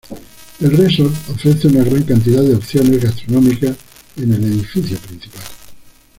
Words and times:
El 0.59 0.75
resort 0.75 1.13
ofrece 1.29 1.67
una 1.67 1.83
gran 1.83 2.01
cantidad 2.01 2.41
de 2.41 2.55
opciones 2.55 3.03
gastronómicas 3.03 3.77
en 4.17 4.33
el 4.33 4.43
edificio 4.45 4.97
principal. 4.97 5.43